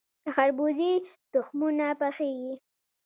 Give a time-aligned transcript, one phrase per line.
[0.23, 0.93] د خربوزې
[1.31, 2.53] تخمونه پخیږي.